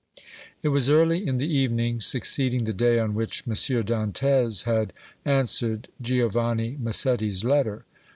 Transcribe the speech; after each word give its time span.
It 0.63 0.69
was 0.69 0.89
early 0.89 1.27
in 1.27 1.37
the 1.37 1.45
evening 1.55 2.01
succeeding 2.01 2.63
the 2.63 2.73
day 2.73 2.97
on 2.97 3.13
which 3.13 3.43
M. 3.47 3.53
Dantès 3.53 4.63
had 4.63 4.93
answered 5.25 5.89
Giovanni 6.01 6.75
Massetti's 6.81 7.43
letter. 7.43 7.85